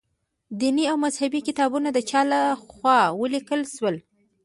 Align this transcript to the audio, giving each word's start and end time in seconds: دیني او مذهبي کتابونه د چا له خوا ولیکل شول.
دیني 0.59 0.85
او 0.91 0.95
مذهبي 1.05 1.39
کتابونه 1.47 1.89
د 1.93 1.99
چا 2.09 2.21
له 2.31 2.39
خوا 2.65 2.99
ولیکل 3.21 3.61
شول. 3.75 3.95